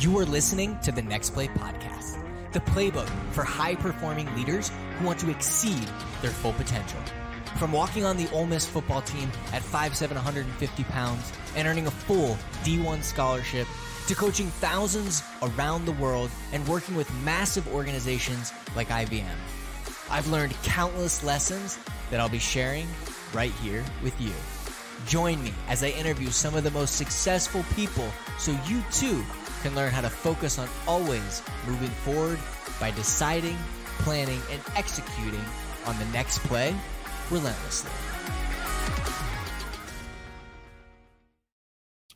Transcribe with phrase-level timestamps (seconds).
[0.00, 2.16] You are listening to the Next Play podcast,
[2.52, 5.86] the playbook for high performing leaders who want to exceed
[6.22, 6.98] their full potential.
[7.58, 11.90] From walking on the Ole Miss football team at 5'7", 150 pounds and earning a
[11.90, 13.68] full D1 scholarship
[14.06, 19.36] to coaching thousands around the world and working with massive organizations like IBM.
[20.10, 21.78] I've learned countless lessons
[22.10, 22.86] that I'll be sharing
[23.34, 24.32] right here with you.
[25.06, 29.22] Join me as I interview some of the most successful people so you too
[29.62, 32.38] can learn how to focus on always moving forward
[32.78, 33.56] by deciding,
[33.98, 35.44] planning, and executing
[35.86, 36.74] on the next play
[37.30, 37.90] relentlessly.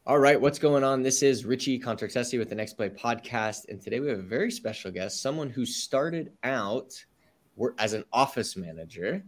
[0.06, 1.02] All right, what's going on?
[1.02, 4.50] This is Richie Contartesi with the Next Play podcast, and today we have a very
[4.50, 6.92] special guest, someone who started out
[7.78, 9.24] as an office manager.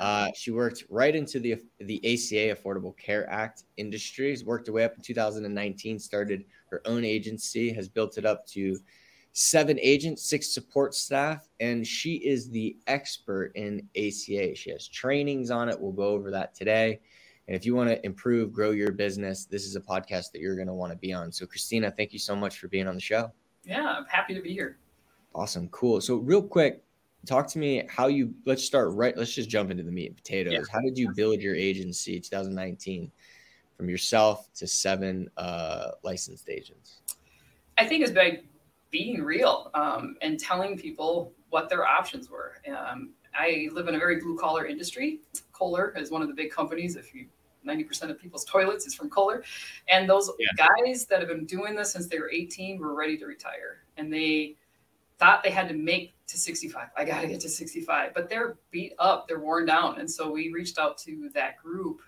[0.00, 4.44] Uh, she worked right into the the ACA Affordable Care Act industries.
[4.44, 5.98] Worked her way up in 2019.
[5.98, 7.72] Started her own agency.
[7.72, 8.78] Has built it up to
[9.32, 14.54] seven agents, six support staff, and she is the expert in ACA.
[14.54, 15.80] She has trainings on it.
[15.80, 17.00] We'll go over that today.
[17.46, 20.56] And if you want to improve, grow your business, this is a podcast that you're
[20.56, 21.32] going to want to be on.
[21.32, 23.32] So, Kristina, thank you so much for being on the show.
[23.64, 24.78] Yeah, I'm happy to be here.
[25.34, 25.68] Awesome.
[25.68, 26.00] Cool.
[26.00, 26.82] So, real quick,
[27.26, 29.16] talk to me how you let's start right.
[29.16, 30.52] Let's just jump into the meat and potatoes.
[30.52, 30.60] Yeah.
[30.72, 33.10] How did you build your agency 2019
[33.76, 37.00] from yourself to seven uh, licensed agents?
[37.76, 38.40] I think it's by
[38.90, 42.54] being real um, and telling people what their options were.
[42.68, 45.20] Um, I live in a very blue collar industry.
[45.52, 46.96] Kohler is one of the big companies.
[46.96, 47.26] If you
[47.66, 49.44] 90% of people's toilets is from Kohler.
[49.88, 50.66] And those yeah.
[50.84, 53.82] guys that have been doing this since they were 18 were ready to retire.
[53.96, 54.56] And they
[55.18, 56.88] thought they had to make to 65.
[56.96, 58.14] I got to get to 65.
[58.14, 59.98] But they're beat up, they're worn down.
[59.98, 62.00] And so we reached out to that group,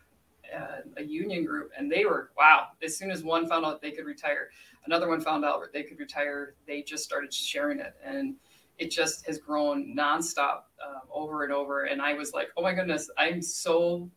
[0.55, 3.91] uh, a union group, and they were, wow, as soon as one found out they
[3.91, 4.51] could retire,
[4.87, 7.95] another one found out they could retire, they just started sharing it.
[8.05, 8.37] And
[8.79, 11.85] it just has grown nonstop um, over and over.
[11.85, 14.11] And I was like, oh my goodness, I'm so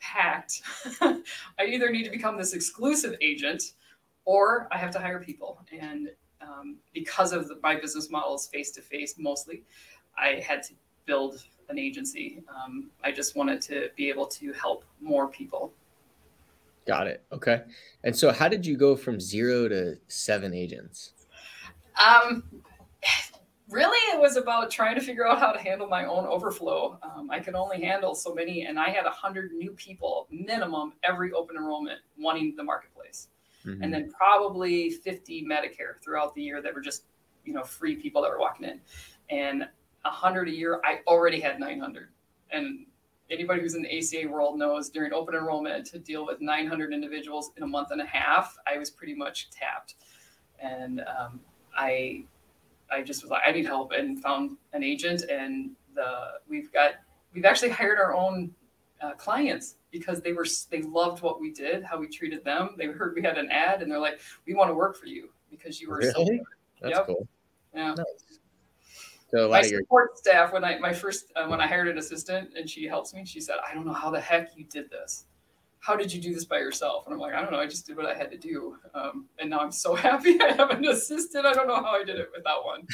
[0.00, 0.62] packed.
[1.00, 3.62] I either need to become this exclusive agent
[4.24, 5.60] or I have to hire people.
[5.78, 6.08] And
[6.40, 9.62] um, because of the, my business model is face to face mostly,
[10.16, 10.74] I had to
[11.06, 12.42] build an agency.
[12.48, 15.72] Um, I just wanted to be able to help more people.
[16.86, 17.22] Got it.
[17.32, 17.62] Okay.
[18.04, 21.12] And so, how did you go from zero to seven agents?
[22.02, 22.42] Um,
[23.68, 27.30] really it was about trying to figure out how to handle my own overflow um,
[27.30, 31.56] i could only handle so many and i had 100 new people minimum every open
[31.56, 33.28] enrollment wanting the marketplace
[33.64, 33.82] mm-hmm.
[33.82, 37.04] and then probably 50 medicare throughout the year that were just
[37.44, 38.80] you know free people that were walking in
[39.30, 39.60] and
[40.02, 42.08] 100 a year i already had 900
[42.50, 42.86] and
[43.30, 47.52] anybody who's in the aca world knows during open enrollment to deal with 900 individuals
[47.56, 49.94] in a month and a half i was pretty much tapped
[50.60, 51.40] and um,
[51.76, 52.24] i
[52.90, 55.24] I just was like, I need help and found an agent.
[55.30, 56.92] And the we've got
[57.34, 58.50] we've actually hired our own
[59.00, 62.70] uh, clients because they were they loved what we did, how we treated them.
[62.76, 65.30] They heard we had an ad and they're like, we want to work for you
[65.50, 66.12] because you were really?
[66.12, 66.40] so good.
[66.80, 67.06] That's yep.
[67.06, 67.28] cool.
[67.74, 67.94] Yeah.
[67.94, 68.38] Nice.
[69.30, 72.68] So my support staff when I my first uh, when I hired an assistant and
[72.68, 75.26] she helps me, she said, I don't know how the heck you did this
[75.80, 77.06] how did you do this by yourself?
[77.06, 77.58] And I'm like, I don't know.
[77.58, 78.76] I just did what I had to do.
[78.94, 81.46] Um, and now I'm so happy I have an assistant.
[81.46, 82.86] I don't know how I did it without one.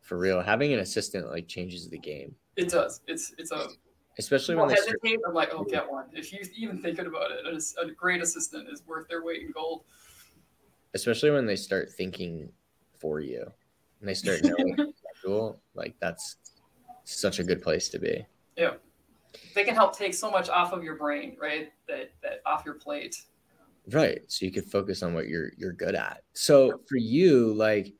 [0.00, 2.34] For real, having an assistant like changes the game.
[2.56, 3.00] It does.
[3.08, 3.68] It's it's a
[4.18, 5.18] especially when they hesitate.
[5.18, 6.06] Start- I'm like, oh, get one.
[6.12, 9.50] If you even thinking about it, a, a great assistant is worth their weight in
[9.52, 9.84] gold.
[10.94, 12.50] Especially when they start thinking
[12.98, 13.42] for you,
[14.00, 15.60] and they start knowing schedule.
[15.74, 16.36] Like that's
[17.04, 18.24] such a good place to be.
[18.56, 18.74] Yeah
[19.54, 21.72] they can help take so much off of your brain, right?
[21.88, 23.16] That that off your plate.
[23.90, 24.20] Right.
[24.28, 26.22] So you could focus on what you're you're good at.
[26.32, 27.94] So for you, like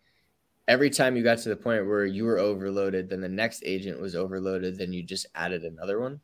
[0.68, 4.00] every time you got to the point where you were overloaded, then the next agent
[4.00, 6.20] was overloaded, then you just added another one.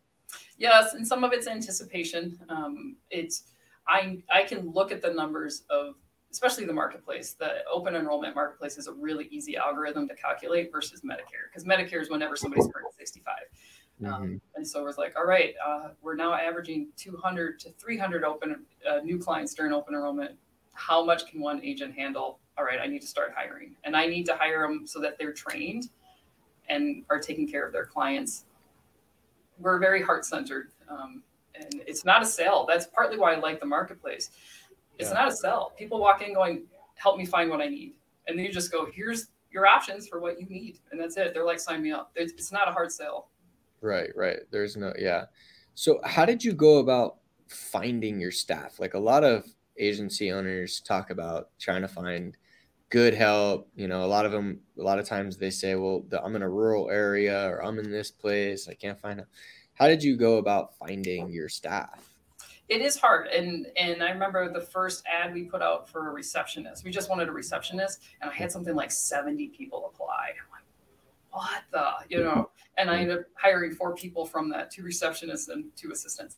[0.59, 2.39] Yes, and some of it's anticipation.
[2.49, 3.45] Um, it's
[3.89, 5.95] I I can look at the numbers of
[6.31, 7.35] especially the marketplace.
[7.35, 12.01] The open enrollment marketplace is a really easy algorithm to calculate versus Medicare because Medicare
[12.01, 13.35] is whenever somebody's turning 65.
[14.05, 14.35] Um, mm-hmm.
[14.57, 18.65] and so it was like, all right, uh, we're now averaging 200 to 300 open
[18.89, 20.33] uh, new clients during open enrollment.
[20.73, 22.41] How much can one agent handle?
[22.63, 25.19] All right, I need to start hiring, and I need to hire them so that
[25.19, 25.89] they're trained
[26.69, 28.45] and are taking care of their clients.
[29.59, 31.25] We're very heart centered, um,
[31.57, 32.65] and it's not a sale.
[32.69, 34.31] That's partly why I like the marketplace.
[35.01, 35.15] It's yeah.
[35.15, 35.73] not a sell.
[35.77, 36.63] People walk in going,
[36.95, 37.95] "Help me find what I need,"
[38.29, 41.35] and then you just go, "Here's your options for what you need," and that's it.
[41.35, 43.27] They're like, "Sign me up." It's, it's not a hard sale.
[43.81, 44.39] Right, right.
[44.53, 45.25] There's no, yeah.
[45.75, 47.17] So, how did you go about
[47.49, 48.79] finding your staff?
[48.79, 49.47] Like a lot of
[49.79, 52.37] agency owners talk about trying to find
[52.93, 53.69] good help.
[53.75, 56.43] You know, a lot of them, a lot of times they say, well, I'm in
[56.43, 58.69] a rural area or I'm in this place.
[58.69, 59.27] I can't find it.
[59.75, 62.15] How did you go about finding your staff?
[62.69, 63.29] It is hard.
[63.29, 66.85] And and I remember the first ad we put out for a receptionist.
[66.85, 70.29] We just wanted a receptionist and I had something like 70 people apply.
[70.29, 70.63] I'm like,
[71.31, 73.03] what the, you know, and I mm-hmm.
[73.03, 76.37] ended up hiring four people from that, two receptionists and two assistants.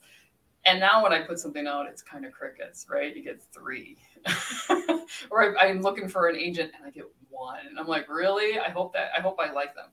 [0.66, 3.14] And now when I put something out, it's kind of crickets, right?
[3.14, 3.98] You get three.
[5.30, 7.66] or I, am looking for an agent and I get one.
[7.68, 8.58] And I'm like, really?
[8.58, 9.88] I hope that I hope I like them.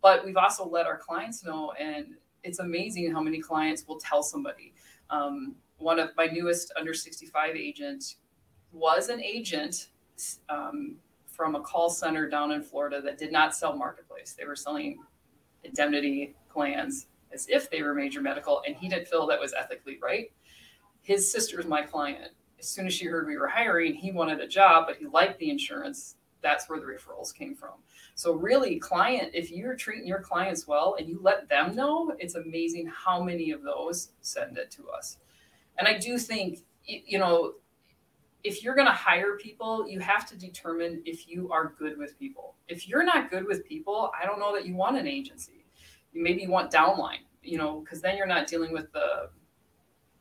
[0.00, 4.22] But we've also let our clients know, and it's amazing how many clients will tell
[4.22, 4.74] somebody.
[5.10, 8.16] Um, one of my newest under 65 agents
[8.72, 9.88] was an agent
[10.48, 10.96] um,
[11.26, 14.34] from a call center down in Florida that did not sell marketplace.
[14.38, 14.98] They were selling
[15.64, 19.98] indemnity plans as if they were major medical, and he didn't feel that was ethically
[20.02, 20.30] right.
[21.02, 22.32] His sister is my client.
[22.58, 25.38] As soon as she heard we were hiring, he wanted a job, but he liked
[25.38, 26.16] the insurance.
[26.40, 27.72] That's where the referrals came from.
[28.14, 32.36] So, really, client, if you're treating your clients well and you let them know, it's
[32.36, 35.18] amazing how many of those send it to us.
[35.78, 37.54] And I do think, you know,
[38.44, 42.18] if you're going to hire people, you have to determine if you are good with
[42.18, 42.54] people.
[42.68, 45.63] If you're not good with people, I don't know that you want an agency.
[46.14, 49.30] Maybe you want downline, you know, because then you're not dealing with the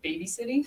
[0.03, 0.65] babysitting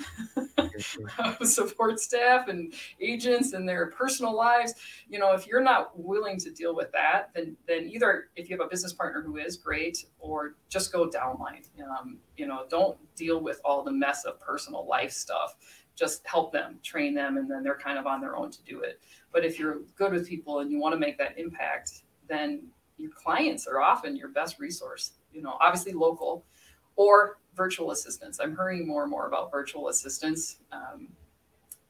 [1.47, 4.75] support staff and agents and their personal lives.
[5.09, 8.57] You know if you're not willing to deal with that then then either if you
[8.57, 11.67] have a business partner who is great or just go downline.
[11.83, 15.57] Um, you know don't deal with all the mess of personal life stuff.
[15.95, 18.81] Just help them train them and then they're kind of on their own to do
[18.81, 19.01] it.
[19.33, 22.63] But if you're good with people and you want to make that impact then
[22.99, 26.45] your clients are often your best resource you know obviously local
[26.97, 28.41] or virtual assistants.
[28.41, 30.59] I'm hearing more and more about virtual assistants.
[30.73, 31.09] Um,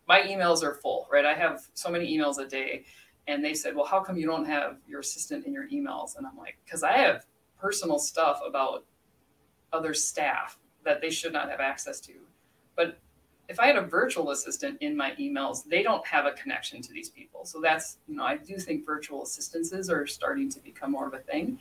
[0.06, 1.24] my emails are full, right?
[1.24, 2.84] I have so many emails a day.
[3.28, 6.16] And they said, well, how come you don't have your assistant in your emails?
[6.16, 7.26] And I'm like, because I have
[7.60, 8.84] personal stuff about
[9.72, 12.12] other staff that they should not have access to.
[12.76, 13.00] But
[13.48, 16.93] if I had a virtual assistant in my emails, they don't have a connection to
[16.93, 17.44] these people.
[17.44, 21.14] So that's, you know, I do think virtual assistances are starting to become more of
[21.14, 21.58] a thing.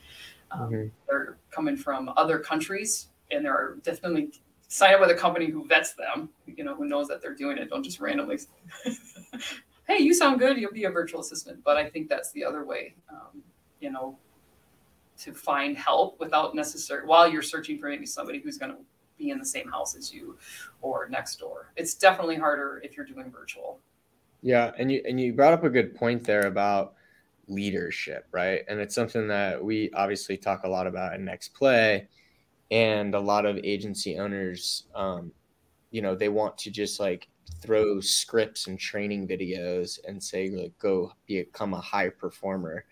[0.50, 0.88] Um, mm-hmm.
[1.08, 4.30] They're coming from other countries and there are definitely
[4.68, 7.58] sign up with a company who vets them, you know, who knows that they're doing
[7.58, 7.70] it.
[7.70, 8.38] Don't just randomly,
[9.88, 11.62] hey, you sound good, you'll be a virtual assistant.
[11.64, 13.42] But I think that's the other way, um,
[13.80, 14.18] you know,
[15.18, 18.78] to find help without necessary while you're searching for maybe somebody who's going to
[19.18, 20.38] be in the same house as you
[20.82, 21.72] or next door.
[21.76, 23.80] It's definitely harder if you're doing virtual.
[24.42, 26.94] Yeah, and you and you brought up a good point there about
[27.48, 28.62] leadership, right?
[28.68, 32.08] And it's something that we obviously talk a lot about in Next Play
[32.70, 35.32] and a lot of agency owners um,
[35.90, 37.28] you know they want to just like
[37.60, 42.84] throw scripts and training videos and say like go become a high performer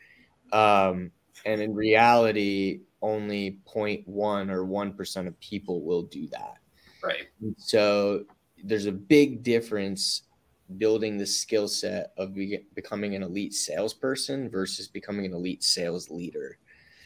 [0.53, 1.11] um,
[1.45, 4.07] and in reality only 0.1
[4.51, 6.57] or 1% of people will do that
[7.03, 8.25] right so
[8.63, 10.23] there's a big difference
[10.79, 16.11] building the skill set of be- becoming an elite salesperson versus becoming an elite sales
[16.11, 16.59] leader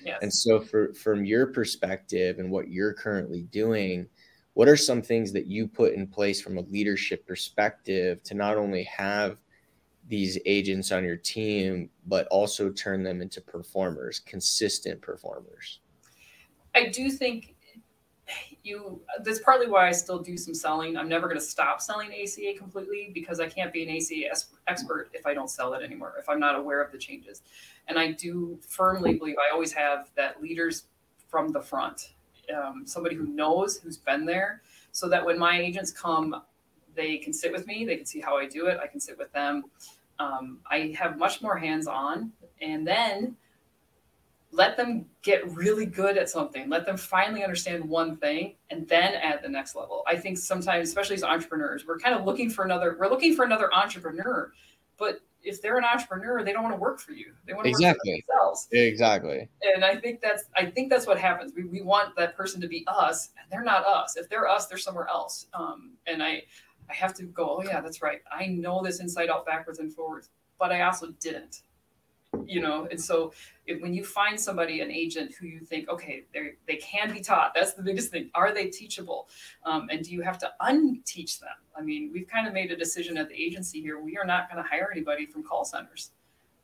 [0.05, 0.19] Yes.
[0.23, 4.07] And so, for from your perspective and what you're currently doing,
[4.55, 8.57] what are some things that you put in place from a leadership perspective to not
[8.57, 9.39] only have
[10.09, 15.81] these agents on your team, but also turn them into performers, consistent performers?
[16.79, 17.57] I do think
[18.63, 20.97] you that's partly why I still do some selling.
[20.97, 25.11] I'm never going to stop selling ACA completely because I can't be an ACA expert
[25.13, 27.43] if I don't sell it anymore, if I'm not aware of the changes.
[27.89, 30.85] And I do firmly believe I always have that leaders
[31.29, 32.13] from the front,
[32.55, 36.43] um, somebody who knows, who's been there, so that when my agents come,
[36.95, 39.19] they can sit with me, they can see how I do it, I can sit
[39.19, 39.65] with them.
[40.19, 42.33] Um, I have much more hands on.
[42.61, 43.37] And then
[44.51, 46.69] let them get really good at something.
[46.69, 50.03] Let them finally understand one thing and then add the next level.
[50.07, 53.45] I think sometimes especially as entrepreneurs we're kind of looking for another we're looking for
[53.45, 54.53] another entrepreneur
[54.99, 57.33] but if they're an entrepreneur they don't want to work for you.
[57.47, 58.13] They want to exactly.
[58.13, 58.69] work for themselves.
[58.73, 59.49] Exactly.
[59.75, 61.53] And i think that's i think that's what happens.
[61.55, 64.17] We, we want that person to be us and they're not us.
[64.17, 65.47] If they're us they're somewhere else.
[65.53, 66.43] Um, and i
[66.91, 68.23] i have to go oh yeah that's right.
[68.33, 71.63] I know this inside out backwards and forwards but i also didn't
[72.45, 73.33] you know and so
[73.67, 77.21] if, when you find somebody an agent who you think okay they they can be
[77.21, 79.29] taught that's the biggest thing are they teachable
[79.65, 82.77] um, and do you have to unteach them i mean we've kind of made a
[82.77, 86.11] decision at the agency here we are not going to hire anybody from call centers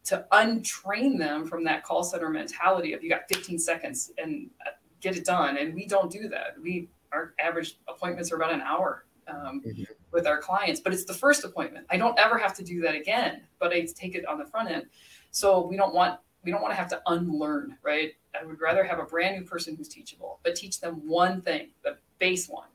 [0.05, 4.71] to untrain them from that call center mentality of you got 15 seconds and uh,
[5.01, 8.61] get it done and we don't do that we our average appointments are about an
[8.61, 9.85] hour um, mm-hmm.
[10.13, 11.87] with our clients, but it's the first appointment.
[11.91, 14.71] I don't ever have to do that again, but I take it on the front
[14.71, 14.87] end.
[15.35, 18.13] So we don't want we don't want to have to unlearn, right?
[18.41, 21.71] I would rather have a brand new person who's teachable, but teach them one thing,
[21.83, 22.69] the base one.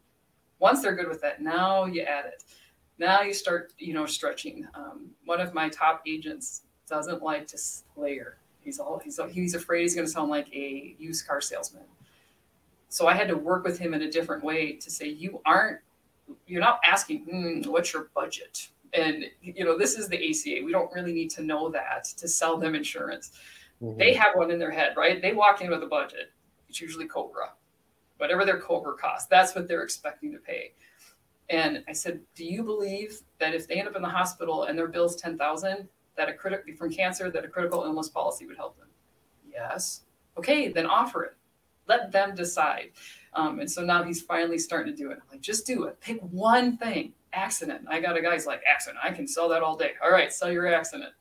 [0.60, 2.44] Once they're good with that, now you add it.
[2.98, 4.68] Now you start, you know, stretching.
[4.74, 7.58] Um, one of my top agents doesn't like to
[7.96, 8.40] layer.
[8.60, 11.86] He's all he's he's afraid he's going to sound like a used car salesman.
[12.90, 15.80] So I had to work with him in a different way to say you aren't
[16.46, 20.64] you're not asking mm, what's your budget and you know this is the ACA.
[20.64, 23.32] We don't really need to know that to sell them insurance.
[23.82, 23.98] Mm-hmm.
[23.98, 25.22] They have one in their head, right?
[25.22, 26.32] They walk in with a budget.
[26.68, 27.52] It's usually Cobra,
[28.18, 29.28] whatever their Cobra costs.
[29.28, 30.74] That's what they're expecting to pay.
[31.50, 34.78] And I said, "Do you believe that if they end up in the hospital and
[34.78, 38.58] their bill's ten thousand, that a critical from cancer, that a critical illness policy would
[38.58, 38.88] help them?"
[39.52, 40.02] Yes.
[40.38, 41.36] Okay, then offer it.
[41.88, 42.92] Let them decide.
[43.34, 45.20] Um, and so now he's finally starting to do it.
[45.22, 46.00] I'm like, just do it.
[46.02, 47.14] Pick one thing.
[47.34, 47.86] Accident.
[47.90, 49.00] I got a guy's like, accident.
[49.04, 49.92] I can sell that all day.
[50.04, 51.12] All right, sell your accident.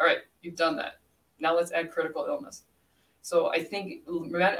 [0.00, 1.00] All right, you've done that.
[1.40, 2.64] Now let's add critical illness.
[3.24, 4.02] So I think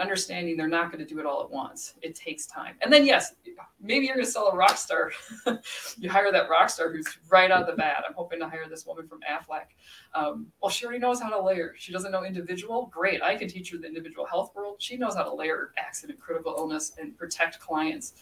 [0.00, 1.96] understanding they're not going to do it all at once.
[2.00, 2.76] It takes time.
[2.80, 3.34] And then yes,
[3.78, 5.12] maybe you're going to sell a rock star.
[5.98, 8.04] you hire that rock star who's right out of the bat.
[8.08, 9.66] I'm hoping to hire this woman from Aflac.
[10.14, 11.74] Um, well, she already knows how to layer.
[11.76, 12.86] She doesn't know individual.
[12.90, 14.76] Great, I can teach her the individual health world.
[14.78, 18.14] She knows how to layer accident, critical illness, and protect clients.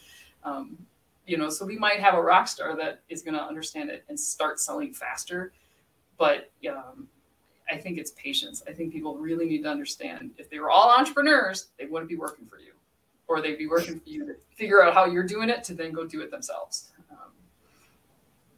[0.42, 0.76] Um,
[1.26, 4.04] you know, so we might have a rock star that is going to understand it
[4.08, 5.52] and start selling faster.
[6.18, 7.08] But um,
[7.70, 8.62] I think it's patience.
[8.68, 12.16] I think people really need to understand if they were all entrepreneurs, they wouldn't be
[12.16, 12.72] working for you,
[13.28, 15.92] or they'd be working for you to figure out how you're doing it to then
[15.92, 16.90] go do it themselves.
[17.10, 17.30] Um,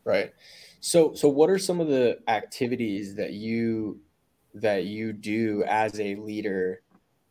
[0.04, 0.32] right.
[0.80, 4.00] So, so what are some of the activities that you
[4.54, 6.82] that you do as a leader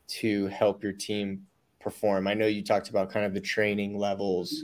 [0.07, 1.45] to help your team
[1.79, 2.27] perform?
[2.27, 4.53] I know you talked about kind of the training levels.
[4.53, 4.63] Mm-hmm.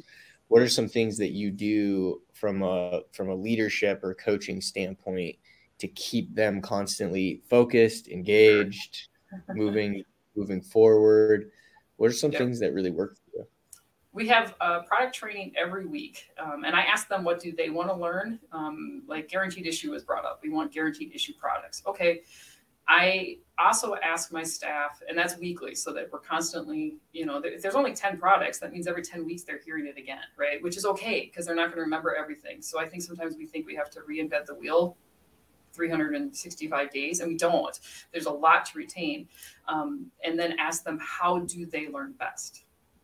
[0.50, 5.38] What are some things that you do from a from a leadership or coaching standpoint
[5.78, 9.08] to keep them constantly focused, engaged,
[9.54, 10.04] moving
[10.36, 11.52] moving forward?
[11.98, 12.42] What are some yep.
[12.42, 13.48] things that really work for you?
[14.12, 17.70] We have uh, product training every week, um, and I ask them what do they
[17.70, 18.40] want to learn.
[18.52, 20.40] Um, like guaranteed issue was brought up.
[20.42, 21.84] We want guaranteed issue products.
[21.86, 22.22] Okay.
[22.90, 27.62] I also ask my staff, and that's weekly, so that we're constantly, you know, if
[27.62, 30.62] there's only 10 products, that means every 10 weeks they're hearing it again, right?
[30.64, 32.64] Which is okay because they're not going to remember everything.
[32.64, 34.98] So I think sometimes we think we have to reinvent the wheel
[35.74, 37.80] 365 days, and we don't.
[38.12, 39.28] There's a lot to retain.
[39.68, 42.64] Um, and then ask them, how do they learn best?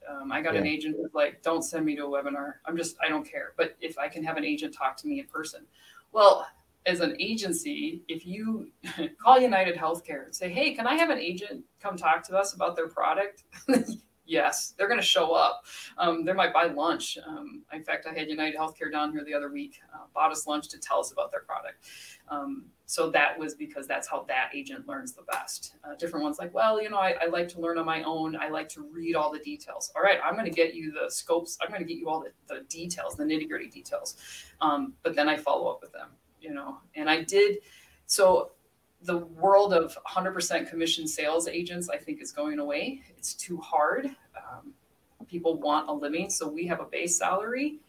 [0.09, 0.61] Um, I got yeah.
[0.61, 2.55] an agent who's like, don't send me to a webinar.
[2.65, 3.53] I'm just, I don't care.
[3.55, 5.61] But if I can have an agent talk to me in person,
[6.11, 6.47] well,
[6.85, 8.71] as an agency, if you
[9.21, 12.53] call United Healthcare and say, hey, can I have an agent come talk to us
[12.53, 13.43] about their product?
[14.25, 15.65] yes, they're going to show up.
[15.97, 17.17] Um, they might buy lunch.
[17.25, 20.47] Um, in fact, I had United Healthcare down here the other week, uh, bought us
[20.47, 21.85] lunch to tell us about their product.
[22.29, 25.75] Um, so that was because that's how that agent learns the best.
[25.83, 28.35] Uh, different ones like, well, you know, I, I, like to learn on my own.
[28.35, 29.91] I like to read all the details.
[29.95, 31.57] All right, I'm going to get you the scopes.
[31.61, 34.17] I'm going to get you all the, the details, the nitty gritty details.
[34.61, 36.09] Um, but then I follow up with them,
[36.41, 37.57] you know, and I did.
[38.07, 38.51] So
[39.01, 43.01] the world of 100% commission sales agents, I think, is going away.
[43.17, 44.07] It's too hard.
[44.35, 44.73] Um,
[45.27, 46.29] people want a living.
[46.29, 47.79] So we have a base salary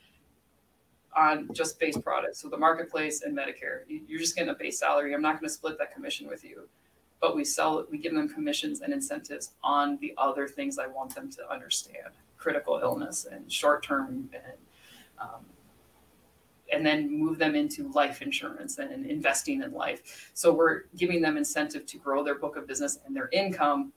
[1.16, 2.40] on just base products.
[2.40, 5.14] So the marketplace and Medicare, you're just getting a base salary.
[5.14, 6.68] I'm not going to split that commission with you,
[7.20, 11.14] but we sell we give them commissions and incentives on the other things I want
[11.14, 14.58] them to understand: critical illness and short term and
[15.18, 15.46] um,
[16.72, 20.30] and then move them into life insurance and investing in life.
[20.34, 23.92] So we're giving them incentive to grow their book of business and their income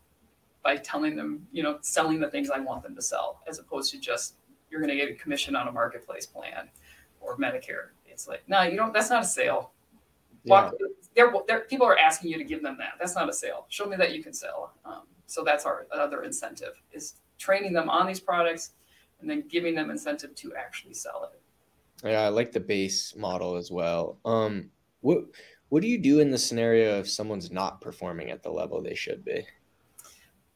[0.63, 3.91] by telling them, you know, selling the things I want them to sell, as opposed
[3.91, 4.35] to just
[4.69, 6.69] you're going to get a commission on a marketplace plan
[7.21, 7.89] or Medicare.
[8.05, 8.93] It's like, no, you don't.
[8.93, 9.71] That's not a sale.
[10.43, 10.71] Yeah.
[11.15, 12.93] they're, they're, people are asking you to give them that.
[12.99, 13.65] That's not a sale.
[13.69, 14.73] Show me that you can sell.
[14.85, 18.71] Um, so that's our other incentive is training them on these products
[19.21, 21.38] and then giving them incentive to actually sell it.
[22.03, 24.17] Yeah, I like the base model as well.
[24.25, 24.69] Um,
[25.01, 25.25] what
[25.69, 28.95] what do you do in the scenario if someone's not performing at the level they
[28.95, 29.45] should be?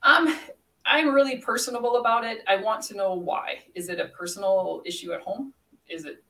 [0.01, 0.35] Um,
[0.85, 2.43] I'm really personable about it.
[2.47, 3.59] I want to know why.
[3.75, 5.53] Is it a personal issue at home?
[5.87, 6.23] Is it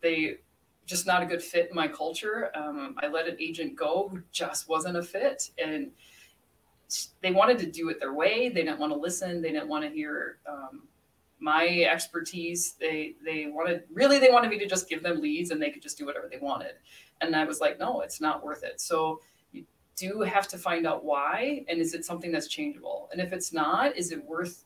[0.00, 0.38] they
[0.84, 2.50] just not a good fit in my culture?
[2.54, 5.90] Um, I let an agent go who just wasn't a fit, and
[7.20, 8.48] they wanted to do it their way.
[8.48, 9.42] They didn't want to listen.
[9.42, 10.82] They didn't want to hear um,
[11.38, 12.72] my expertise.
[12.80, 15.82] They they wanted really they wanted me to just give them leads and they could
[15.82, 16.72] just do whatever they wanted.
[17.20, 18.80] And I was like, no, it's not worth it.
[18.80, 19.20] So
[19.52, 19.64] you
[19.96, 23.08] do have to find out why and is it something that's changeable?
[23.12, 24.64] And if it's not, is it worth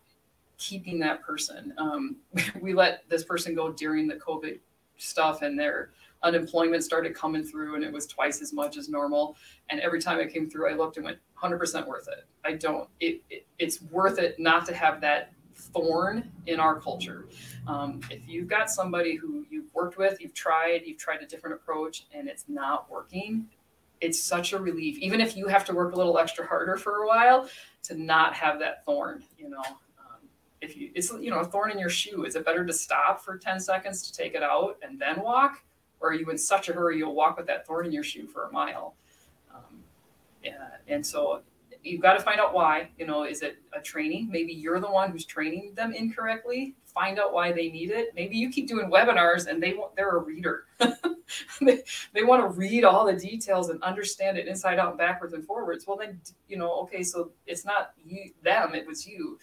[0.60, 1.74] keeping that person.
[1.78, 2.16] Um,
[2.60, 4.60] we let this person go during the COVID
[4.98, 5.90] stuff, and their
[6.22, 9.36] unemployment started coming through, and it was twice as much as normal.
[9.70, 12.26] And every time it came through, I looked and went, 100% worth it.
[12.44, 12.88] I don't.
[13.00, 15.32] It, it it's worth it not to have that
[15.72, 17.26] thorn in our culture.
[17.66, 21.56] Um, if you've got somebody who you've worked with, you've tried, you've tried a different
[21.56, 23.46] approach, and it's not working,
[24.00, 24.98] it's such a relief.
[24.98, 27.48] Even if you have to work a little extra harder for a while,
[27.82, 29.62] to not have that thorn, you know.
[29.98, 30.28] Um,
[30.60, 32.24] if you, it's you know a thorn in your shoe.
[32.24, 35.62] Is it better to stop for ten seconds to take it out and then walk,
[36.00, 38.26] or are you in such a hurry you'll walk with that thorn in your shoe
[38.26, 38.94] for a mile?
[39.54, 39.82] Um,
[40.42, 41.42] yeah, and so
[41.82, 42.88] you've got to find out why.
[42.98, 44.28] You know, is it a training?
[44.30, 46.74] Maybe you're the one who's training them incorrectly.
[46.86, 48.12] Find out why they need it.
[48.14, 50.64] Maybe you keep doing webinars and they want they're a reader.
[51.60, 51.82] they,
[52.12, 55.44] they want to read all the details and understand it inside out and backwards and
[55.44, 55.86] forwards.
[55.86, 59.38] Well, then you know, okay, so it's not you them, it was you.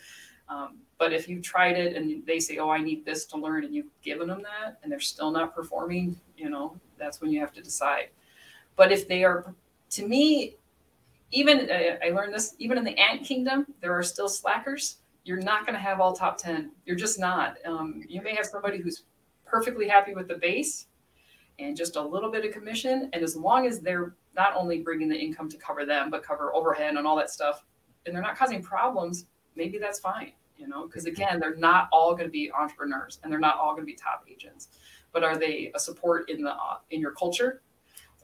[0.49, 3.65] Um, but if you tried it and they say, "Oh, I need this to learn,"
[3.65, 7.39] and you've given them that, and they're still not performing, you know, that's when you
[7.39, 8.09] have to decide.
[8.75, 9.53] But if they are,
[9.91, 10.55] to me,
[11.31, 14.97] even uh, I learned this even in the ant kingdom, there are still slackers.
[15.23, 16.71] You're not going to have all top 10.
[16.85, 17.57] You're just not.
[17.65, 19.03] Um, you may have somebody who's
[19.45, 20.87] perfectly happy with the base
[21.59, 23.09] and just a little bit of commission.
[23.11, 26.53] And as long as they're not only bringing the income to cover them, but cover
[26.55, 27.65] overhead and all that stuff,
[28.05, 30.31] and they're not causing problems, maybe that's fine.
[30.57, 33.73] You know, because again, they're not all going to be entrepreneurs and they're not all
[33.73, 34.69] going to be top agents.
[35.11, 37.61] But are they a support in the uh, in your culture?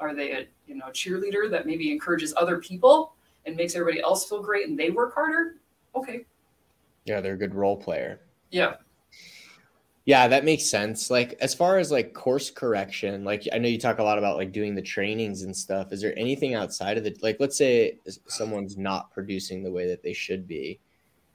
[0.03, 3.13] Are they a you know cheerleader that maybe encourages other people
[3.45, 5.55] and makes everybody else feel great and they work harder?
[5.95, 6.25] Okay.
[7.05, 8.19] Yeah, they're a good role player.
[8.51, 8.75] Yeah.
[10.05, 11.09] Yeah, that makes sense.
[11.09, 14.35] Like as far as like course correction, like I know you talk a lot about
[14.35, 15.93] like doing the trainings and stuff.
[15.93, 20.03] Is there anything outside of the like let's say someone's not producing the way that
[20.03, 20.81] they should be.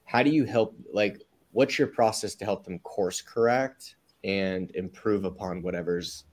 [0.04, 1.22] How do you help like
[1.52, 6.24] what's your process to help them course correct and improve upon whatever's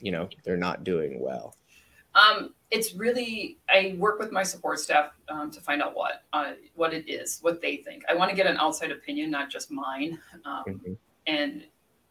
[0.00, 1.56] you know they're not doing well?
[2.14, 6.52] Um, it's really I work with my support staff um, to find out what uh,
[6.74, 8.02] what it is, what they think.
[8.08, 10.18] I want to get an outside opinion, not just mine.
[10.44, 10.92] Um, mm-hmm.
[11.26, 11.64] And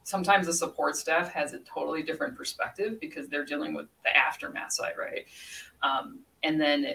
[0.04, 4.74] sometimes the support staff has a totally different perspective because they're dealing with the aftermath
[4.74, 5.26] side, right?
[5.84, 6.94] Um, and then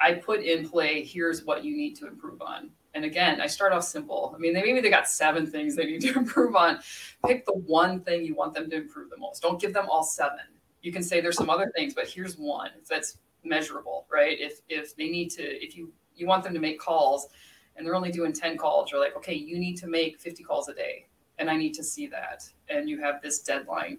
[0.00, 1.04] I put in play.
[1.04, 2.70] Here's what you need to improve on.
[2.94, 4.32] And again, I start off simple.
[4.34, 6.78] I mean, they, maybe they got seven things they need to improve on.
[7.26, 9.42] Pick the one thing you want them to improve the most.
[9.42, 10.40] Don't give them all seven
[10.86, 14.38] you can say there's some other things, but here's one that's measurable, right?
[14.38, 17.26] If if they need to, if you you want them to make calls
[17.74, 20.68] and they're only doing 10 calls, you're like, okay, you need to make 50 calls
[20.68, 21.06] a day.
[21.40, 22.48] And I need to see that.
[22.68, 23.98] And you have this deadline.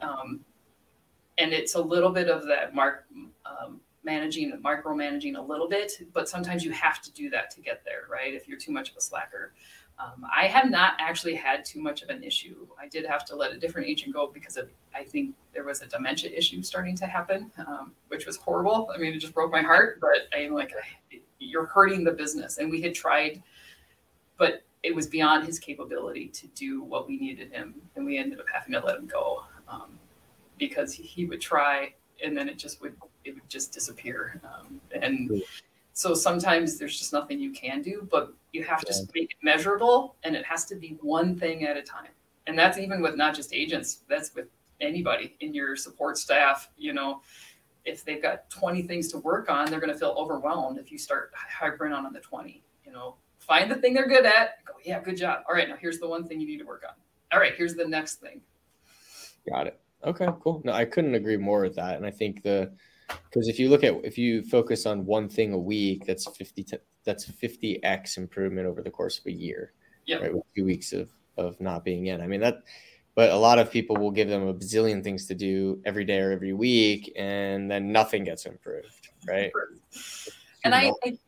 [0.00, 0.40] Um,
[1.38, 3.04] and it's a little bit of that mark
[3.44, 7.84] um, managing, micromanaging a little bit, but sometimes you have to do that to get
[7.84, 8.32] there, right?
[8.32, 9.52] If you're too much of a slacker.
[9.98, 12.66] Um, I have not actually had too much of an issue.
[12.80, 15.82] I did have to let a different agent go because of, I think there was
[15.82, 18.90] a dementia issue starting to happen, um, which was horrible.
[18.94, 20.72] I mean, it just broke my heart, but I'm like,
[21.38, 22.58] you're hurting the business.
[22.58, 23.42] And we had tried,
[24.38, 27.74] but it was beyond his capability to do what we needed him.
[27.94, 29.98] And we ended up having to let him go um,
[30.58, 34.40] because he, he, would try and then it just would, it would just disappear.
[34.44, 35.42] Um, and
[35.92, 40.16] so sometimes there's just nothing you can do, but you have to make it measurable
[40.22, 42.10] and it has to be one thing at a time.
[42.46, 44.48] And that's even with not just agents, that's with
[44.80, 46.68] anybody in your support staff.
[46.76, 47.22] You know,
[47.84, 50.98] if they've got 20 things to work on, they're going to feel overwhelmed if you
[50.98, 52.62] start hypering on on the 20.
[52.84, 55.42] You know, find the thing they're good at, go, yeah, good job.
[55.48, 56.94] All right, now here's the one thing you need to work on.
[57.32, 58.40] All right, here's the next thing.
[59.48, 59.80] Got it.
[60.04, 60.60] Okay, cool.
[60.64, 61.96] No, I couldn't agree more with that.
[61.96, 62.72] And I think the,
[63.08, 66.64] because if you look at if you focus on one thing a week, that's fifty
[67.04, 69.72] that's fifty x improvement over the course of a year.
[70.06, 70.16] Yeah.
[70.16, 72.20] Right, with two weeks of of not being in.
[72.20, 72.62] I mean that,
[73.14, 76.18] but a lot of people will give them a bazillion things to do every day
[76.18, 79.08] or every week, and then nothing gets improved.
[79.26, 79.52] Right.
[80.64, 81.18] And I, I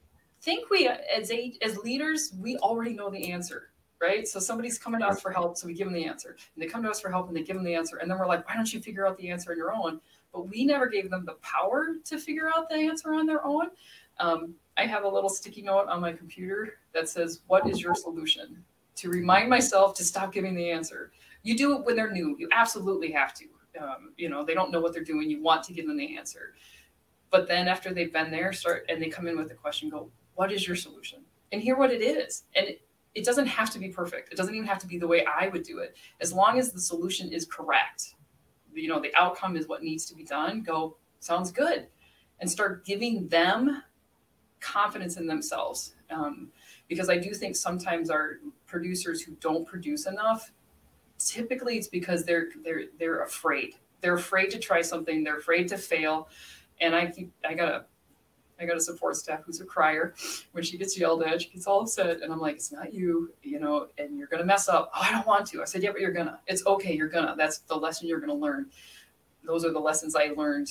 [0.43, 3.71] think we as a, as leaders we already know the answer
[4.03, 4.29] right?
[4.29, 6.37] So somebody's coming to us for help, so we give them the answer.
[6.55, 7.97] And they come to us for help and they give them the answer.
[7.99, 9.99] And then we're like, why don't you figure out the answer on your own?
[10.35, 13.71] but we never gave them the power to figure out the answer on their own.
[14.19, 17.95] Um, I have a little sticky note on my computer that says, What is your
[17.95, 18.65] solution?
[18.97, 21.13] To remind myself to stop giving the answer.
[21.43, 22.37] You do it when they're new.
[22.39, 23.45] You absolutely have to.
[23.81, 25.29] Um, you know, they don't know what they're doing.
[25.31, 26.55] You want to give them the answer.
[27.31, 30.11] But then after they've been there, start and they come in with a question, go,
[30.35, 31.21] What is your solution?
[31.53, 32.45] And hear what it is.
[32.57, 32.83] And it,
[33.15, 34.33] it doesn't have to be perfect.
[34.33, 35.97] It doesn't even have to be the way I would do it.
[36.21, 38.15] As long as the solution is correct,
[38.75, 41.87] you know the outcome is what needs to be done go sounds good
[42.41, 43.83] and start giving them
[44.65, 46.49] confidence in themselves um,
[46.89, 50.53] because I do think sometimes our producers who don't produce enough,
[51.19, 53.75] typically it's because they're they're they're afraid.
[54.01, 55.25] They're afraid to try something.
[55.25, 56.29] They're afraid to fail.
[56.81, 57.85] And I keep I got a
[58.61, 60.15] I got a support staff who's a crier.
[60.53, 63.33] When she gets yelled at, she gets all upset, and I'm like, "It's not you,
[63.43, 65.63] you know, and you're gonna mess up." Oh, I don't want to.
[65.63, 66.39] I said, "Yeah, but you're gonna.
[66.47, 66.95] It's okay.
[66.95, 67.35] You're gonna.
[67.37, 68.71] That's the lesson you're gonna learn."
[69.45, 70.69] Those are the lessons I learned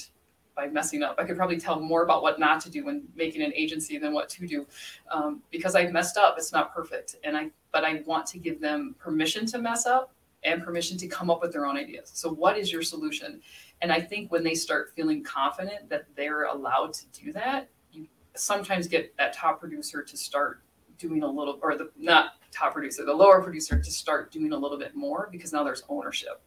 [0.56, 1.16] by messing up.
[1.18, 4.14] I could probably tell more about what not to do when making an agency than
[4.14, 4.66] what to do,
[5.12, 6.36] um, because I messed up.
[6.38, 10.14] It's not perfect, and I but I want to give them permission to mess up
[10.44, 12.12] and permission to come up with their own ideas.
[12.14, 13.42] So, what is your solution?
[13.82, 18.08] And I think when they start feeling confident that they're allowed to do that, you
[18.36, 20.62] sometimes get that top producer to start
[20.98, 24.58] doing a little, or the not top producer, the lower producer to start doing a
[24.58, 26.42] little bit more because now there's ownership.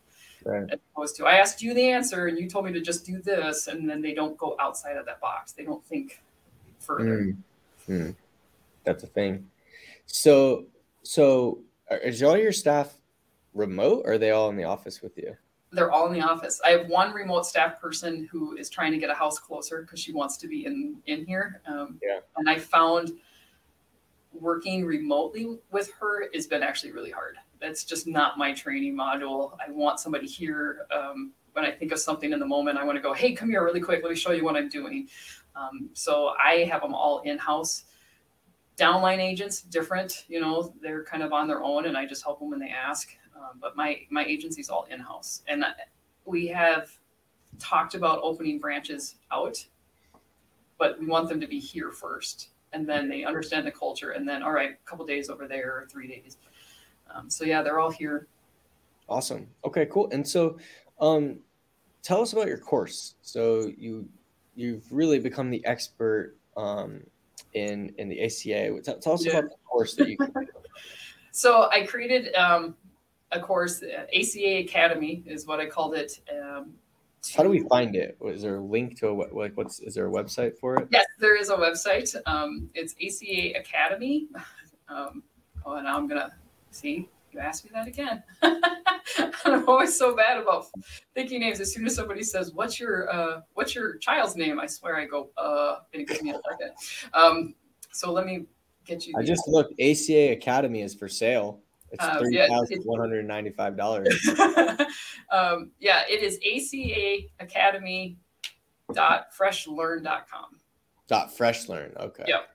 [0.46, 0.70] Right.
[0.70, 3.20] As opposed to, I asked you the answer and you told me to just do
[3.20, 5.52] this, and then they don't go outside of that box.
[5.52, 6.22] They don't think
[6.78, 7.18] further.
[7.18, 7.36] Mm.
[7.88, 8.14] Mm.
[8.84, 9.44] That's a thing.
[10.06, 10.66] So,
[11.02, 11.58] so
[11.90, 12.94] is all your staff
[13.54, 15.34] remote or are they all in the office with you?
[15.72, 16.60] They're all in the office.
[16.64, 19.98] I have one remote staff person who is trying to get a house closer because
[19.98, 21.60] she wants to be in in here.
[21.66, 22.20] Um, yeah.
[22.36, 23.12] And I found
[24.32, 27.36] working remotely with her has been actually really hard.
[27.60, 29.56] That's just not my training module.
[29.66, 30.86] I want somebody here.
[30.90, 33.48] Um, when I think of something in the moment, I want to go, hey, come
[33.48, 34.02] here really quick.
[34.02, 35.08] Let me show you what I'm doing.
[35.54, 37.84] Um, so I have them all in house.
[38.76, 42.40] Downline agents, different, you know, they're kind of on their own, and I just help
[42.40, 43.08] them when they ask.
[43.34, 45.64] Um, but my my agency's all in house, and
[46.26, 46.90] we have
[47.58, 49.64] talked about opening branches out,
[50.78, 54.28] but we want them to be here first, and then they understand the culture, and
[54.28, 56.36] then all right, a couple days over there, three days.
[57.14, 58.26] Um, so yeah, they're all here.
[59.08, 59.46] Awesome.
[59.64, 60.08] Okay, cool.
[60.10, 60.58] And so,
[61.00, 61.38] um,
[62.02, 63.14] tell us about your course.
[63.22, 64.08] So you
[64.54, 67.02] you've really become the expert um,
[67.52, 68.80] in in the ACA.
[68.82, 69.38] Tell, tell us yeah.
[69.38, 70.16] about the course that you.
[71.30, 72.74] so I created um,
[73.32, 76.20] a course, ACA Academy is what I called it.
[76.32, 76.74] Um,
[77.36, 78.16] How do we find it?
[78.24, 79.56] Is there a link to a like?
[79.56, 80.88] What's is there a website for it?
[80.90, 82.14] Yes, there is a website.
[82.26, 84.28] Um, it's ACA Academy.
[84.88, 85.24] Um,
[85.64, 86.30] oh, now I'm gonna
[86.76, 87.08] see.
[87.32, 88.22] You asked me that again.
[89.44, 90.66] I'm always so bad about
[91.14, 91.60] thinking names.
[91.60, 95.04] As soon as somebody says, "What's your uh, What's your child's name?" I swear I
[95.06, 96.72] go, "Uh," and it gives me a second.
[97.12, 97.54] Um,
[97.92, 98.46] so let me
[98.86, 99.14] get you.
[99.18, 99.72] I just looked.
[99.80, 101.60] ACA Academy is for sale.
[101.90, 104.28] It's uh, three thousand one hundred ninety-five dollars.
[105.30, 108.16] um, yeah, it is ACA Academy
[108.92, 110.60] dot freshlearn.com.
[111.06, 111.96] Dot freshlearn.
[111.98, 112.24] Okay.
[112.26, 112.48] Yep.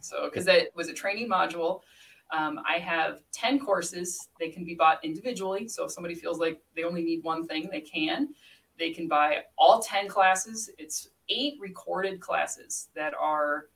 [0.00, 1.80] So because that was a training module.
[2.30, 4.28] Um, I have 10 courses.
[4.38, 5.68] They can be bought individually.
[5.68, 8.28] So if somebody feels like they only need one thing, they can.
[8.78, 10.70] They can buy all 10 classes.
[10.78, 13.66] It's eight recorded classes that are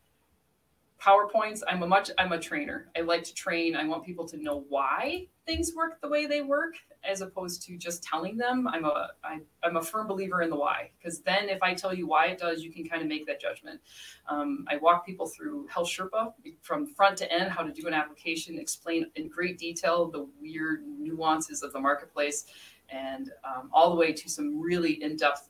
[1.03, 2.89] PowerPoints, I'm a much I'm a trainer.
[2.97, 3.75] I like to train.
[3.75, 7.77] I want people to know why things work the way they work as opposed to
[7.77, 8.69] just telling them.
[8.69, 11.95] I'm a I, I'm a firm believer in the why because then if I tell
[11.95, 13.81] you why it does, you can kind of make that judgment.
[14.29, 17.95] Um, I walk people through Health Sherpa from front to end, how to do an
[17.95, 22.47] application, explain in great detail the weird nuances of the marketplace,
[22.89, 25.49] and um, all the way to some really in-depth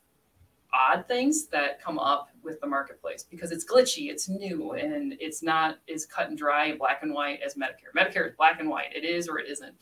[0.74, 5.42] odd things that come up with the marketplace because it's glitchy, it's new, and it's
[5.42, 7.92] not as cut and dry, and black and white as Medicare.
[7.96, 8.94] Medicare is black and white.
[8.94, 9.74] It is or it isn't.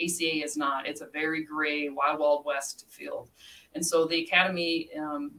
[0.00, 0.86] ACA is not.
[0.86, 3.30] It's a very gray, wild, wild west field.
[3.74, 5.32] And so the academy um,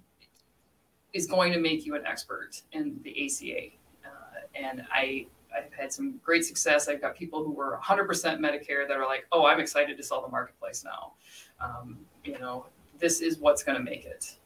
[1.14, 3.76] is going to make you an expert in the ACA.
[4.06, 6.88] Uh, and I I've had some great success.
[6.88, 8.08] I've got people who were 100%
[8.40, 11.14] Medicare that are like, oh, I'm excited to sell the marketplace now.
[11.60, 12.68] Um, you know,
[13.00, 14.38] this is what's going to make it.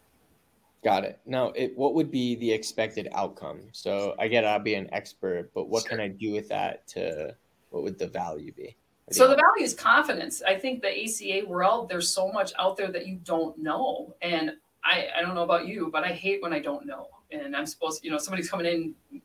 [0.83, 1.19] Got it.
[1.25, 3.61] Now, it, what would be the expected outcome?
[3.71, 5.91] So I get I'll be an expert, but what sure.
[5.91, 7.35] can I do with that to
[7.69, 8.75] what would the value be?
[9.11, 10.41] So the value is confidence.
[10.41, 14.15] I think the ACA world, there's so much out there that you don't know.
[14.21, 17.07] And I, I don't know about you, but I hate when I don't know.
[17.31, 19.21] And I'm supposed to, you know, somebody's coming in,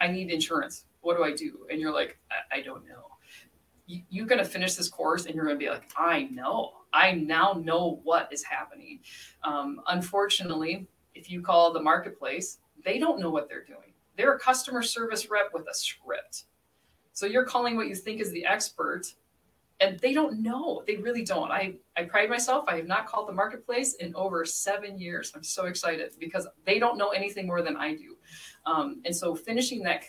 [0.00, 0.84] I need insurance.
[1.00, 1.66] What do I do?
[1.70, 3.06] And you're like, I, I don't know.
[3.86, 6.72] You, you're going to finish this course and you're going to be like, I know
[6.92, 9.00] I now know what is happening.
[9.44, 13.92] Um, unfortunately, if you call the marketplace, they don't know what they're doing.
[14.16, 16.44] They're a customer service rep with a script.
[17.12, 19.04] So you're calling what you think is the expert,
[19.80, 20.82] and they don't know.
[20.86, 21.50] They really don't.
[21.50, 22.64] I, I pride myself.
[22.68, 25.32] I have not called the marketplace in over seven years.
[25.34, 28.16] I'm so excited because they don't know anything more than I do.
[28.64, 30.04] Um, and so finishing that,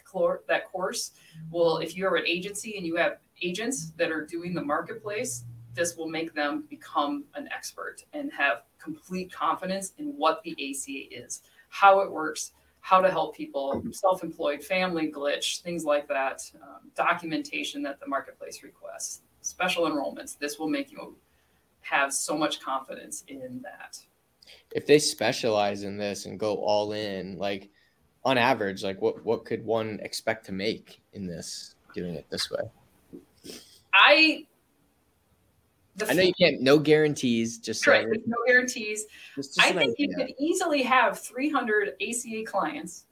[0.48, 1.12] that course
[1.50, 5.43] will, if you are an agency and you have agents that are doing the marketplace,
[5.76, 11.24] this will make them become an expert and have complete confidence in what the ACA
[11.26, 16.92] is, how it works, how to help people, self-employed, family glitch, things like that, um,
[16.96, 20.38] documentation that the marketplace requests, special enrollments.
[20.38, 21.16] This will make you
[21.82, 23.98] have so much confidence in that.
[24.72, 27.70] If they specialize in this and go all in, like
[28.26, 32.50] on average, like what what could one expect to make in this doing it this
[32.52, 32.64] way?
[33.94, 34.46] I
[36.10, 39.06] I know you can't no guarantees, just right, so, no guarantees.
[39.36, 43.06] Just, just I think you could easily have 300 ACA clients,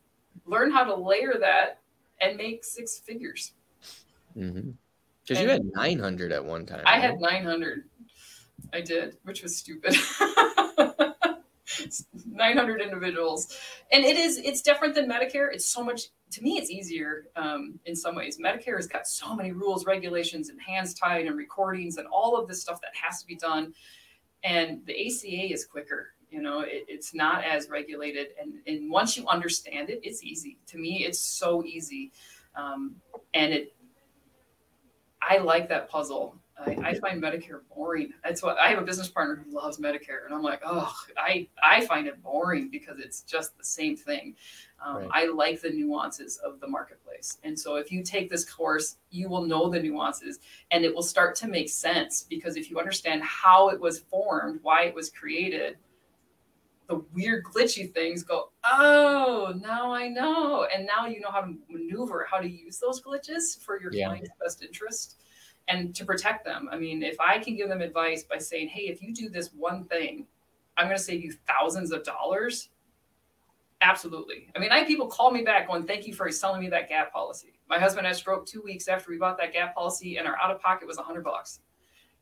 [0.46, 1.80] learn how to layer that,
[2.22, 3.54] and make six figures.
[4.34, 5.40] Because mm-hmm.
[5.40, 6.82] you had 900 at one time.
[6.86, 7.02] I right?
[7.02, 7.84] had 900.
[8.74, 9.96] I did, which was stupid.
[12.26, 13.58] 900 individuals.
[13.92, 15.54] And it is it's different than medicare.
[15.54, 18.38] It's so much to me it's easier um, in some ways.
[18.40, 22.48] Medicare has got so many rules regulations and hands tied and recordings and all of
[22.48, 23.74] this stuff that has to be done.
[24.44, 26.62] And the aca is quicker you know?
[26.62, 28.28] It, it's not as regulated.
[28.42, 30.58] And, and once you understand it it's easy.
[30.68, 32.12] To me it's so easy.
[32.56, 32.96] Um,
[33.34, 33.76] and it
[35.22, 38.14] i like that puzzle I, I, find Medicare boring.
[38.24, 41.48] That's what I have a business partner who loves Medicare, and I'm like, oh, I
[41.64, 44.36] I find it boring because it's just the same thing.
[44.84, 45.10] Um, right.
[45.12, 49.30] I like the nuances of the marketplace, and so if you take this course, you
[49.30, 50.40] will know the nuances,
[50.72, 54.60] and it will start to make sense because if you understand how it was formed,
[54.62, 55.78] why it was created,
[56.88, 61.56] the weird glitchy things go, oh, now I know, and now you know how to
[61.70, 64.08] maneuver, how to use those glitches for your yeah.
[64.08, 65.18] client's best interest
[65.68, 66.70] and to protect them.
[66.72, 69.52] I mean, if I can give them advice by saying, hey, if you do this
[69.54, 70.26] one thing,
[70.78, 72.70] I'm going to save you thousands of dollars.
[73.82, 74.48] Absolutely.
[74.56, 76.88] I mean, I have people call me back going, thank you for selling me that
[76.88, 77.54] gap policy.
[77.68, 80.52] My husband had stroke two weeks after we bought that gap policy, and our out
[80.52, 81.62] of pocket was a hundred bucks.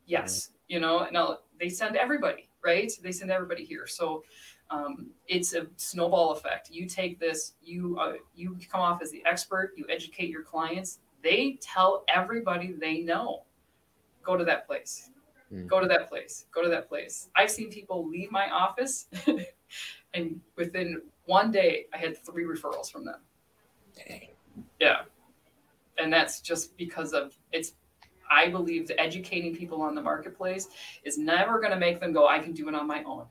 [0.06, 0.54] Yes, mm-hmm.
[0.68, 2.90] you know, now they send everybody, right?
[3.02, 3.86] They send everybody here.
[3.86, 4.22] So
[4.70, 6.70] um, it's a snowball effect.
[6.70, 11.00] You take this, you uh, you come off as the expert, you educate your clients,
[11.22, 13.42] they tell everybody they know
[14.22, 15.10] go to that place.
[15.52, 15.66] Mm.
[15.66, 16.46] go to that place.
[16.52, 17.28] Go to that place.
[17.34, 19.08] I've seen people leave my office
[20.14, 23.20] and within one day i had three referrals from them.
[23.96, 24.28] Dang.
[24.78, 25.02] yeah.
[25.98, 27.72] And that's just because of it's
[28.30, 30.68] i believe that educating people on the marketplace
[31.02, 33.24] is never going to make them go i can do it on my own.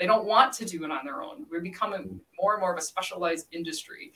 [0.00, 1.44] They don't want to do it on their own.
[1.50, 4.14] We're becoming more and more of a specialized industry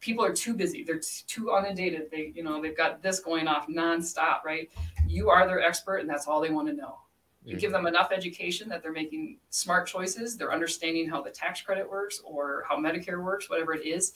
[0.00, 0.82] people are too busy.
[0.82, 2.10] They're too inundated.
[2.10, 4.70] They you know they've got this going off nonstop right?
[5.06, 6.98] You are their expert and that's all they want to know.
[7.44, 7.60] You mm-hmm.
[7.60, 11.88] give them enough education that they're making smart choices they're understanding how the tax credit
[11.88, 14.14] works or how medicare works whatever it is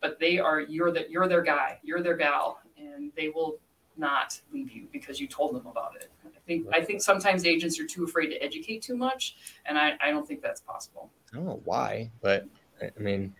[0.00, 3.58] but they are you're the you're their guy you're their gal and they will
[3.96, 6.10] not leave you because you told them about it.
[6.24, 9.96] I think i think sometimes agents are too afraid to educate too much and i,
[10.00, 11.10] I don't think that's possible.
[11.32, 12.46] I don't know why but
[12.80, 13.34] i mean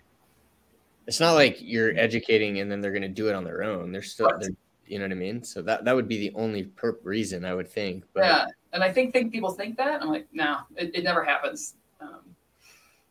[1.06, 3.92] it's not like you're educating and then they're going to do it on their own.
[3.92, 4.50] They're still, they're,
[4.86, 5.42] you know what I mean?
[5.42, 8.04] So that, that would be the only perp reason I would think.
[8.12, 8.46] But yeah.
[8.72, 10.02] And I think, think people think that.
[10.02, 11.74] I'm like, no, it, it never happens.
[12.00, 12.20] Um,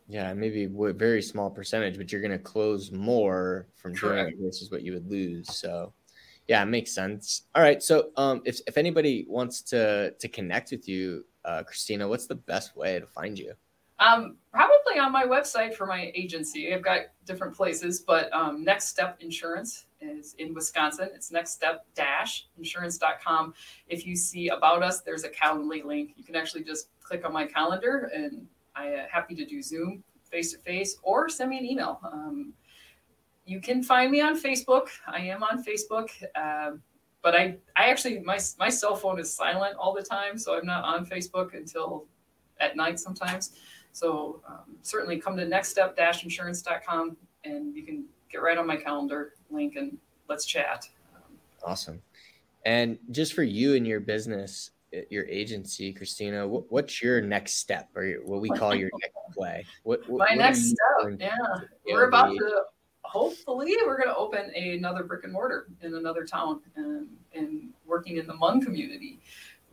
[0.08, 4.34] yeah, maybe a very small percentage, but you're going to close more from doing it
[4.40, 5.54] versus what you would lose.
[5.54, 5.92] So,
[6.48, 7.42] yeah, it makes sense.
[7.54, 12.08] All right, so um, if if anybody wants to to connect with you, uh, Kristina,
[12.08, 13.52] what's the best way to find you?
[14.00, 16.72] Um, probably on my website for my agency.
[16.74, 21.10] I've got different places, but um, Next Step Insurance is in Wisconsin.
[21.14, 23.54] It's next step dash insurance.com.
[23.88, 26.14] If you see about us, there's a Calendly link.
[26.16, 30.02] You can actually just click on my calendar and I'm uh, happy to do Zoom
[30.30, 32.00] face to face or send me an email.
[32.04, 32.54] Um,
[33.44, 34.88] you can find me on Facebook.
[35.06, 36.08] I am on Facebook.
[36.34, 36.76] Uh,
[37.22, 40.64] but I, I actually my my cell phone is silent all the time, so I'm
[40.64, 42.06] not on Facebook until
[42.60, 43.52] at night sometimes.
[43.92, 49.76] So um, certainly come to nextstep-insurance.com and you can get right on my calendar link
[49.76, 49.98] and
[50.28, 50.88] let's chat.
[51.62, 52.00] Awesome.
[52.64, 54.70] And just for you and your business,
[55.08, 59.64] your agency, Kristina, what's your next step or what we call your next play?
[59.82, 61.18] What, what my what next step?
[61.18, 61.36] Yeah,
[61.86, 62.62] we're about to.
[63.02, 68.18] Hopefully, we're going to open another brick and mortar in another town and, and working
[68.18, 69.20] in the Hmong community.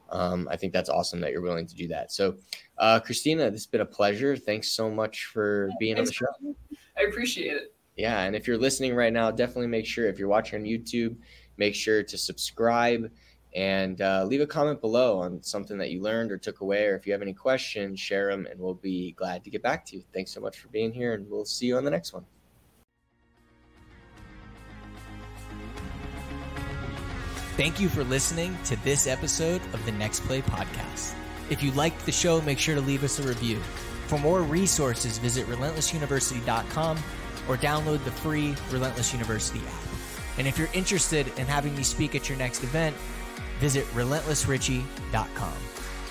[0.10, 2.12] Um, I think that's awesome that you're willing to do that.
[2.12, 2.36] So,
[2.78, 4.38] uh, Kristina, this has been a pleasure.
[4.38, 6.26] Thanks so much for being on the show.
[6.98, 7.74] I appreciate it.
[7.96, 8.24] Yeah.
[8.24, 11.16] And if you're listening right now, definitely make sure, if you're watching on YouTube,
[11.58, 13.10] make sure to subscribe
[13.56, 16.88] and uh, leave a comment below on something that you learned or took away.
[16.88, 19.86] Or if you have any questions, share them and we'll be glad to get back
[19.88, 20.04] to you.
[20.14, 22.26] Thanks so much for being here, and we'll see you on the next one.
[27.56, 31.14] Thank you for listening to this episode of the Next Play podcast.
[31.50, 33.60] If you liked the show, make sure to leave us a review.
[34.08, 36.98] For more resources, visit relentlessuniversity.com
[37.48, 39.88] or download the free Relentless University app.
[40.38, 42.94] And if you're interested in having me speak at your next event,
[43.60, 45.54] visit relentlessrichie.com.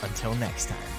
[0.03, 0.94] Until next time.